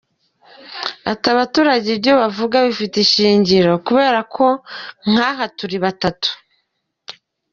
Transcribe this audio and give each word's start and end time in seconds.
Ati 1.11 1.27
“Abaturage 1.35 1.87
ibyo 1.95 2.11
bavuga 2.21 2.57
bifite 2.67 2.95
ishingiro 3.05 3.71
kubera 3.87 4.19
ko 4.35 4.45
nk’aha 5.09 5.45
turi 5.57 5.77
batatu. 5.85 6.29